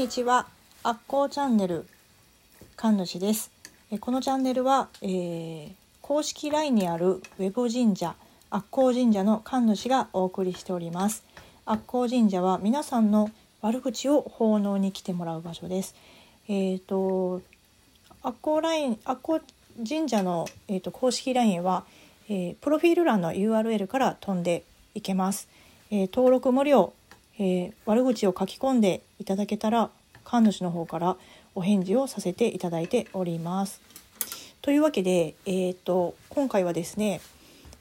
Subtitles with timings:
[0.00, 0.46] にちは、
[0.82, 1.84] アッコーチャンネル
[2.74, 3.50] 神主です。
[4.00, 8.14] このチャンネルは、えー公式 LINE にあるウェブ神社、
[8.48, 11.22] アッコー神社の神主がお送りしております。
[11.66, 15.94] アッコー神社は皆さんの悪口を奉納に来てもらう場所です。
[16.48, 17.42] えっ、と
[18.22, 19.42] アッコーラインアッコー
[19.86, 21.84] 神社の、えー、と公式 LINE は、
[22.30, 24.64] えープロフィール欄の URL から飛んで
[24.94, 25.46] いけます。
[25.90, 26.94] えー登録無料、
[27.40, 29.90] えー悪口を書き込んでいただけたら
[30.24, 31.16] 神主の方から
[31.54, 33.80] お返事をさせていただいております。
[34.62, 37.20] というわけで、えー、と今回はですね、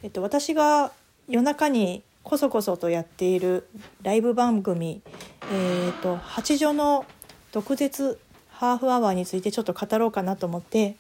[0.02, 0.92] えっと私が
[1.28, 3.68] 夜中にこそこそとやっている
[4.02, 5.02] ライブ番組
[5.52, 7.06] 「えー、と八女の
[7.52, 8.18] 毒舌
[8.50, 10.96] ハーフアワー」についてちょっと語ろうかなと思って、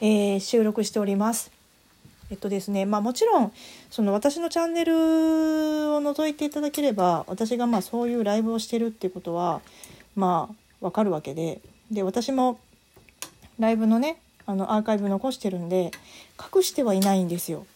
[0.00, 1.59] えー収録しております。
[2.30, 3.52] えっとですねまあもちろん
[3.90, 4.96] その私のチャンネルを
[6.00, 9.60] 覗いていただければ私がまあそういうライブをしてるっていうことは
[10.14, 10.48] ま
[10.80, 11.60] あわかるわけで
[11.90, 12.58] で私も
[13.58, 15.90] ライブのねあのアーカイブ残してるんで
[16.54, 17.66] 隠してはいないんですよ。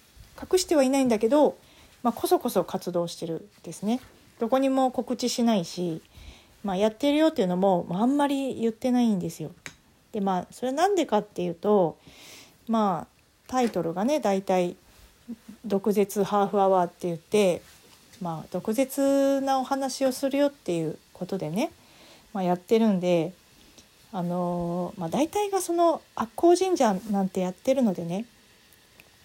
[0.41, 1.57] 隠してはいないんだけど、
[2.03, 4.01] まあ、こそこそ活動してるですね。
[4.41, 6.03] どこにも告知しないし、
[6.65, 9.53] まあ、やってるよっていうのもあんまり言ってないんですよ。
[10.13, 11.99] でまあそれなんでかっていうと
[12.67, 13.14] まあ
[13.47, 14.77] タイトルがね大体
[15.65, 17.63] 「毒舌ハーフアワー」って言って
[18.21, 21.71] まあ毒舌なお話をするよっていうことでね、
[22.33, 23.33] まあ、やってるんで
[24.13, 28.27] あのまあ、大体がその悪行神社なんてやってるのでね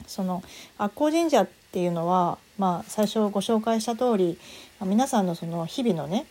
[0.07, 0.41] その
[0.79, 4.39] 悪行神社っていうのは、まあ、最初ご紹介した通り
[4.81, 6.25] 皆さんのその日々のね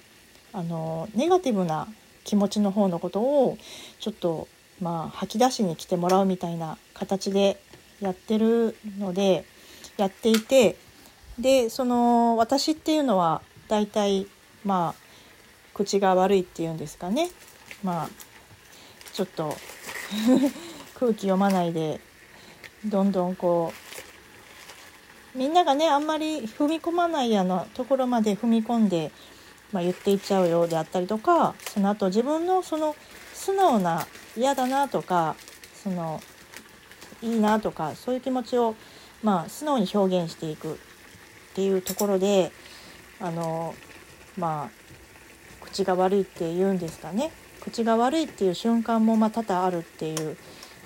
[0.53, 1.87] あのネガティブな
[2.25, 3.57] 気持ちの方のことを
[4.01, 4.49] ちょっと
[4.81, 7.61] まあ吐き出しに来てもらうみたいな形で
[8.01, 9.45] やってるので
[9.97, 10.77] やっていて
[11.39, 14.27] でその私っていうのは大体
[14.65, 15.09] まあ
[15.75, 17.31] 口が悪いっていうんですかね。
[17.83, 18.09] まあ
[19.13, 19.57] ちょっと
[20.99, 22.01] 空気読まないで
[22.85, 23.73] どんどんこ
[25.35, 29.13] うみんながねあんまり踏み込まないようなところまで踏み込んで、
[29.73, 32.97] まあ、言っていっちゃうようであったりとかその後自分のその
[33.49, 35.35] 素直な嫌だなとか
[35.83, 36.21] その
[37.23, 38.75] いいなとかそういう気持ちを、
[39.23, 40.77] まあ、素直に表現していくっ
[41.55, 42.53] ていうところで
[43.21, 43.75] あの
[44.37, 47.31] まあ口が悪いって言うんですかね。
[47.63, 50.37] 口が悪いっていう瞬間もま多々あるっていう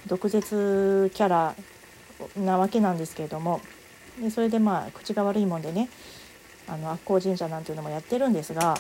[0.06, 1.54] 毒舌キャラ
[2.36, 3.60] なわけなんですけれども。
[4.20, 5.88] でそれでまあ口が悪いもんでね
[6.68, 8.78] あの悪行神社なんていうのもやってるんですが。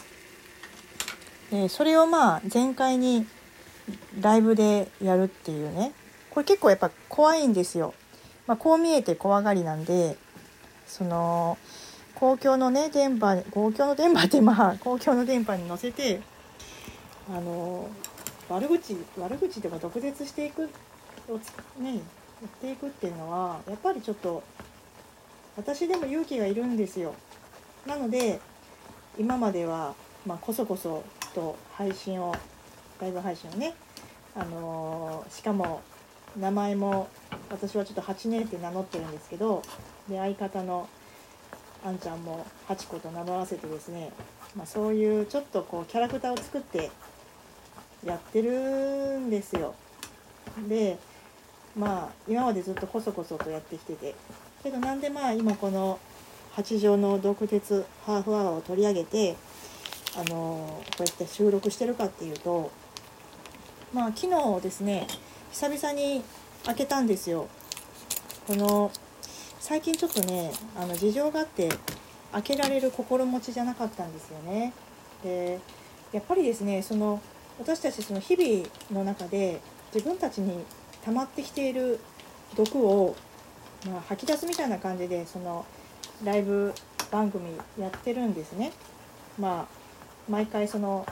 [1.50, 3.26] でそれをまあ全開に
[4.20, 5.92] ライブでやるっていうね
[6.30, 7.94] これ結構やっぱ怖いんですよ。
[8.46, 10.16] まあ、こう見えて怖がりなんで
[10.86, 11.58] その
[12.14, 16.20] 公共のね電波公共の電波ってまあ公共の電波に乗せて
[17.30, 17.88] あの
[18.48, 20.68] 悪口悪口とか毒舌していく
[21.28, 21.42] をね
[21.82, 22.00] 言っ
[22.60, 24.42] ていくっていうのはやっぱりちょっと
[25.56, 27.14] 私でも勇気がいるんですよ
[27.86, 28.40] なので
[29.18, 29.94] 今までは、
[30.26, 31.04] まあ、こそこそ
[31.34, 32.34] と配信を
[33.02, 33.74] ライブ配信をね
[34.36, 35.82] あのしかも
[36.38, 37.08] 名前も
[37.50, 39.62] 私はちょっと8年って名乗ってるんですけど
[40.08, 40.88] で相方の
[41.84, 44.12] あんちゃんもハチ子と名乗らせてですね、
[44.56, 46.90] まあ、そういうちょっとこうキャラクターを作って
[48.06, 49.74] やってるんですよ。
[50.68, 50.98] で
[51.76, 54.14] まあ今までずっとこそこそとやってきてて
[54.62, 55.98] けどなんでまあ今この
[56.52, 59.36] 八条の毒舌ハーフアワーを取り上げて
[60.14, 62.70] あのこうやって収録してるかっていうと
[63.92, 65.06] まあ昨日ですね
[65.50, 66.22] 久々に
[66.64, 67.48] 開けたんですよ。
[68.46, 68.90] この
[69.60, 71.68] 最近ちょっとねあの事情があって
[72.32, 74.72] 開けられる心持ちじゃなかったんですよね。
[75.22, 75.58] で
[76.12, 77.20] やっぱりですねその
[77.58, 79.60] 私たちその日々の中で
[79.94, 80.64] 自分たちに
[81.04, 82.00] 溜まってきている
[82.56, 83.14] 毒を、
[83.86, 85.66] まあ、吐き出すみたいな感じでその
[86.24, 86.72] ライブ
[87.10, 87.44] 番組
[87.78, 88.72] やってるんですね。
[89.38, 91.04] まあ毎回その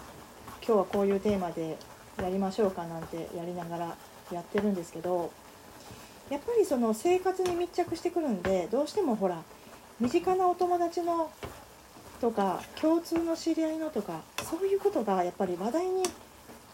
[0.66, 1.76] 今日はこういうテーマで
[2.22, 3.96] やりましょうかなんてやりながら
[4.32, 5.30] やってるんですけど
[6.30, 9.42] やっぱりその生活に密着してくるんでどうしてもほら
[9.98, 11.30] 身近なお友達の
[12.20, 16.02] とか共通の知り合いのとかそういうことがやっぱり話題に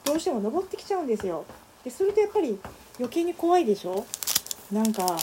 [0.04, 1.44] どうしても上ってきちゃうんですよ。
[1.84, 2.58] でするとやっぱり
[2.98, 4.04] 余計に怖いでしょ？
[4.72, 5.16] なんか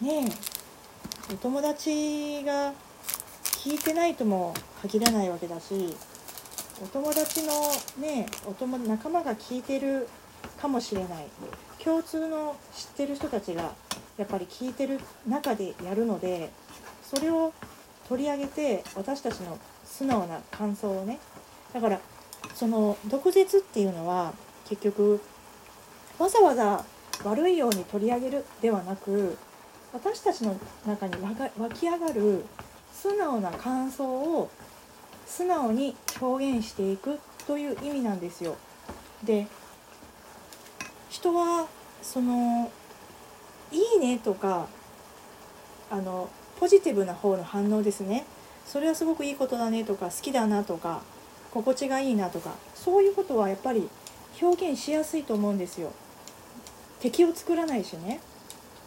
[0.00, 2.72] ねえお友達が
[3.44, 5.94] 聞いてないとも限らないわけだし
[6.82, 7.52] お友達の
[7.98, 10.08] ねお友仲間が聞いてる
[10.60, 11.26] かもしれない。
[11.82, 13.72] 共通の知ってる人たちが
[14.18, 16.50] やっぱり聞いてる中でやるので
[17.02, 17.52] それを
[18.08, 21.18] 取り上げて私たちの素直な感想をね。
[21.72, 22.00] だから
[22.54, 24.32] その毒舌っていうのは
[24.68, 25.20] 結局
[26.18, 26.84] わざわざ
[27.24, 29.36] 悪いように取り上げるではなく
[29.92, 31.14] 私たちの中に
[31.58, 32.44] 湧き上がる
[32.92, 34.50] 素直な感想を
[35.30, 38.56] 素直に表現していくという意味なんですよ。
[39.22, 39.46] で
[41.08, 41.68] 人は
[42.02, 42.70] その
[43.70, 44.66] 「いいね」とか
[45.90, 46.28] あの
[46.58, 48.26] ポジティブな方の反応ですね
[48.66, 51.00] それはすごくいいことだねとか好きだなとか
[51.52, 53.88] 心地がいいなとかそういうことはやっぱり
[54.40, 55.92] 表現しやすいと思うんですよ。
[57.00, 58.20] 敵を作らないしね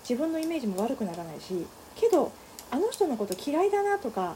[0.08, 1.66] 自分のイメージも悪くならないし
[1.96, 2.32] けど
[2.70, 4.36] あの人のこと嫌いだなとか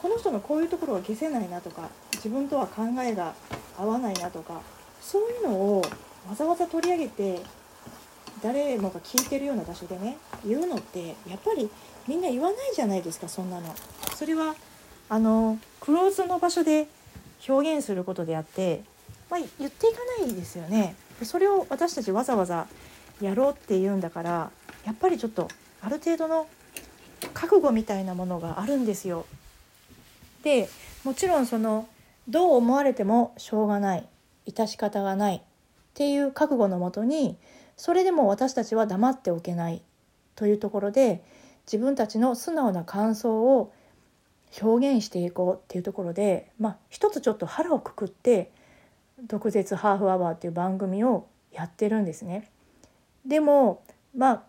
[0.00, 3.34] この人のこういうところは消せないなとか自分とは考えが
[3.78, 4.60] 合わないなとか
[5.00, 5.82] そういうのを
[6.28, 7.40] わざわざ取り上げて
[8.42, 11.70] 誰もが聞いてるような場所でね言うのってやっぱり
[12.06, 13.74] みんな言わないじゃないですかそんなの。
[14.14, 14.54] それは
[15.08, 16.88] あのクローズの場所で
[17.48, 18.82] 表現することであって、
[19.30, 20.94] まあ、言っていかないですよね。
[21.22, 22.66] それを私たちわざわざ
[23.20, 24.50] やろうっていうんだから
[24.84, 25.48] やっぱりちょっと
[25.80, 26.46] ある程度の
[27.32, 29.26] 覚悟みたいなものがあるんですよ。
[30.46, 30.68] で
[31.02, 31.88] もちろんその
[32.28, 34.08] どう思われてもしょうがない
[34.46, 35.40] 致し方がないっ
[35.94, 37.36] ていう覚悟のもとに
[37.76, 39.82] それでも私たちは黙っておけない
[40.36, 41.24] というところで
[41.66, 43.72] 自分たちの素直な感想を
[44.62, 48.52] 表現していこうっていうところで、まあ、一つちょっと腹をくくって
[49.26, 52.48] 「毒舌ハーフアワー」っていう番組をやってるんですね。
[53.26, 53.82] でも
[54.16, 54.42] まあ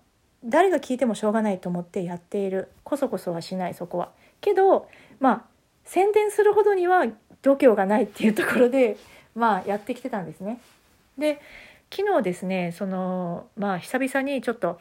[0.46, 4.12] 誰が聞いてもしょうがないと思ってやっているこそこそはしないそこは。
[4.42, 4.88] けど
[5.20, 5.57] まあ
[5.88, 7.06] 宣伝するほどには
[7.42, 8.98] 度胸がないっていうところで
[9.34, 10.60] まあやってきてたんですね。
[11.18, 11.40] で
[11.90, 14.80] 昨日ですねそのまあ久々にちょっと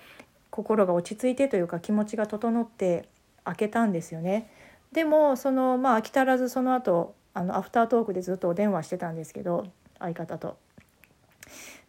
[0.50, 3.08] 心が落ち着いてというか気持ちが整って
[3.44, 4.50] 開けたんですよね。
[4.93, 9.67] でもそのまあ飽き足らずその後あのアフタートークでずっとお電話してたんですけど
[9.99, 10.56] 相方と。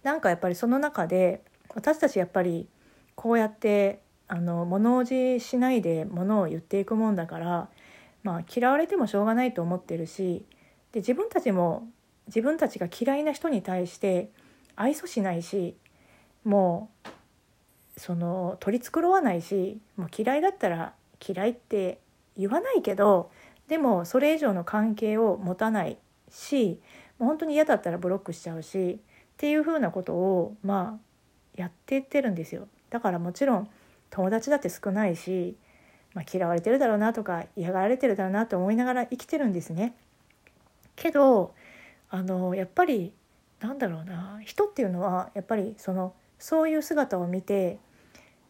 [0.04, 1.42] なんかやっぱりその中で
[1.74, 2.68] 私たちやっぱり
[3.16, 7.70] こうやってあの物おじしないで物を言っていくもんだから、
[8.24, 10.44] まあ、嫌われてもしょうがないと思ってるし
[10.92, 11.88] で自分たちも
[12.28, 14.30] 自分たちが嫌いな人に対して
[14.76, 15.76] 愛想しないし
[16.44, 20.94] もうその取り繕わないしもう嫌いだったら
[21.26, 22.00] 嫌いって
[22.38, 23.32] 言わないけど
[23.68, 25.98] でもそれ以上の関係を持たない
[26.30, 26.80] し
[27.18, 29.00] もう本当に嫌だったらブロックしちゃうしっ
[29.38, 31.08] ていうふうなことをまあ
[31.56, 32.68] やってってるんですよ。
[32.90, 33.70] だからもちろん
[34.10, 35.58] 友達だって少ないし、
[36.14, 39.96] まあ、嫌われてるだろうなとか嫌がられてるだろうなと思いながら生きてるんですね。
[40.96, 41.54] けど
[42.10, 43.14] あのやっぱり
[43.60, 47.80] なんだろうな人っていうのはやっぱりそのそういう姿を見て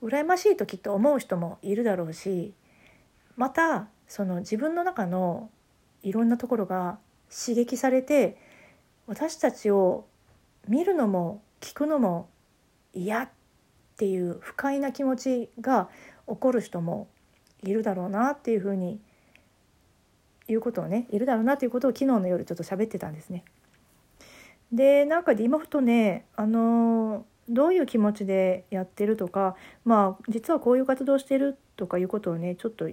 [0.01, 2.53] 羨ましいときっと思う人もいるだろうし
[3.35, 5.49] またその自分の中の
[6.03, 6.99] いろんなところが
[7.29, 8.37] 刺激されて
[9.07, 10.05] 私たちを
[10.67, 12.29] 見るのも聞くのも
[12.93, 13.29] 嫌っ
[13.97, 15.89] ていう不快な気持ちが
[16.27, 17.07] 起こる人も
[17.63, 18.99] いるだろうなっていうふうに
[20.47, 23.43] いうことをねいるだろうなということを昨日の夜ちょっと喋ってたんですね。
[24.71, 29.55] でなんかで今ふとねあのどういう気持ちでやってるとか
[29.85, 32.89] まあ実はこういう活動してるとかいうことをねちょっと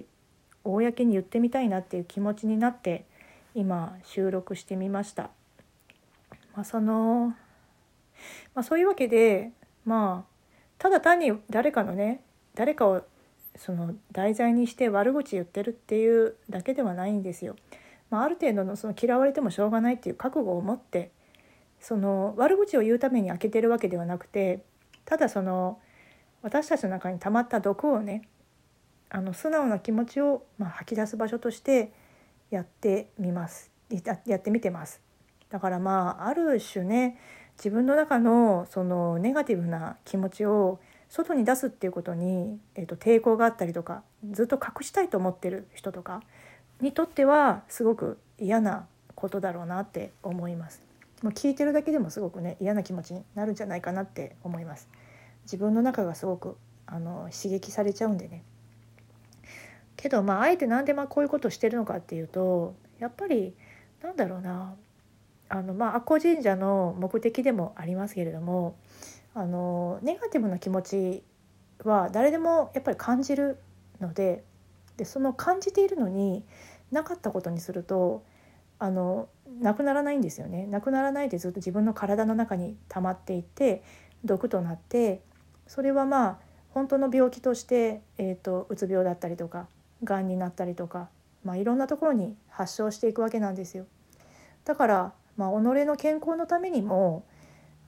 [0.63, 3.05] 公に言ってみたいなっていう気持ちになって
[3.53, 5.29] 今収録してみました。
[6.55, 7.33] まあ、その
[8.53, 9.51] まあ、そういうわけで
[9.85, 10.35] まあ
[10.77, 12.21] ただ単に誰かのね
[12.53, 13.03] 誰かを
[13.57, 17.55] その題材にして悪口言ってるっていうだけではないんですよ。
[18.09, 21.11] まあ、ある程度のその嫌われてもしょうがないっていう覚悟を持って
[21.79, 24.63] その悪口を言うために開けてるわけではなくて
[25.05, 25.79] ただその
[26.41, 28.27] 私たちの中に溜まった毒をね
[29.09, 31.91] あの素直な気持ちを、まあ、吐き出す場所として
[32.51, 33.71] やってみます
[34.25, 35.01] やってみてます。
[35.49, 37.17] だからまあある種ね
[37.57, 40.79] 自分の中のそのネガティブな気持ちを
[41.15, 46.21] 外に出すっていうことに、えー、と抵抗があったりとかずっと隠したいと思ってる人とか
[46.81, 50.81] にとってはすごく嫌なことだろうなって思います。
[51.23, 54.89] もう聞いてるだけでもすごくね嫌な気持ちになるんじゃないかなって思います。
[55.43, 58.43] 自分の中がすごくあの刺激されちゃうんでね。
[59.95, 63.55] けどまああえて何でまあこういうことをしてるのかっていうとやっぱり
[64.03, 64.75] なんだろうな
[65.47, 68.75] あのまあ阿古神社の目的でもありますけれども
[69.35, 71.23] あのネガティブな気持ち
[71.83, 73.59] は誰でもやっぱり感じる
[74.01, 74.43] ので
[74.97, 76.43] でその感じているのに
[76.91, 78.23] なかったことにすると
[78.79, 79.27] あの
[79.59, 83.83] なくならないんですよねなくならないでずっと自分の体の中に溜まっていて
[84.23, 85.21] 毒となって
[85.67, 86.37] それはまあ
[86.69, 89.67] 本当の病気として、えーと、うつ病だったりとか
[90.03, 91.07] がんになったりとか、
[91.45, 93.85] まあ、いろんなところに発症していくわけなんですよ。
[94.65, 95.53] だからまあ、己
[95.85, 97.25] の健康のためにも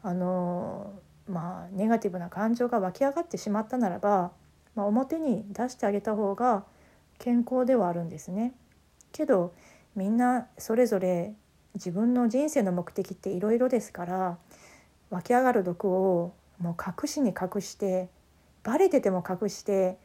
[0.04, 0.94] あの
[1.28, 4.32] まあネガティブな感情が湧き上がってしまったならば、
[4.76, 6.64] まあ、表に出してあげた方が
[7.20, 8.54] 健康ではあるんですね。
[9.12, 9.54] けど
[9.96, 11.34] みんなそれぞれ
[11.74, 14.38] 自分の人生の目的っていろいろですから
[15.10, 18.10] 湧き上がる毒をもう隠しに隠して
[18.64, 19.98] バレてても隠して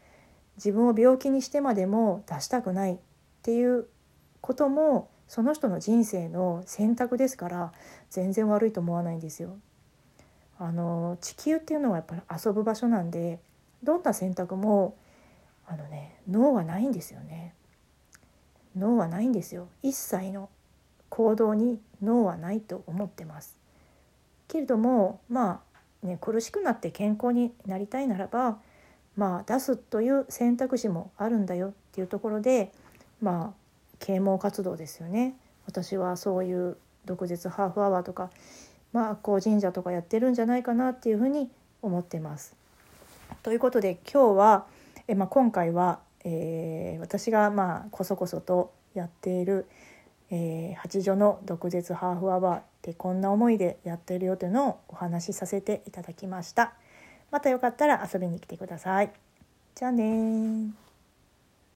[0.57, 2.99] 自分を病気にしてまでも出したくないっ
[3.43, 3.87] ていう
[4.41, 7.73] こともその人の人生の選択ですから
[8.11, 9.57] 全然悪いと思わないんですよ。
[10.63, 13.41] あの地球っていうのはやっぱり遊ぶ場所なんで
[13.83, 14.97] どんな選択も
[15.67, 17.53] あのね脳はないんですよね。
[18.77, 19.67] 脳はないんですよ。
[19.83, 20.49] 一切の
[21.09, 23.57] 行動に脳はないと思ってます。
[24.47, 25.63] けれどもま
[26.05, 28.59] あね苦しくなって健康になりたいならば
[29.17, 32.71] まあ出すという選択肢もあるんだよっていうところで
[33.21, 35.35] まあ啓蒙活動ですよね
[35.67, 38.31] 私はそういう毒舌ハーフアワーとか
[38.93, 41.51] まあこう神社とかやってるんじゃないかなっていうふうに
[41.83, 42.57] 思ってます。
[43.43, 44.67] ということで今日は
[45.09, 49.67] え、まあ、今回は、えー、私がまあこそこそとやっている、
[50.31, 56.75] えー、八女の毒舌ハーフアワーってこんな思いでやってるよというのをお話しさせていただきました。
[57.31, 59.11] またよかったら遊びに来てください。
[59.75, 60.82] じゃあね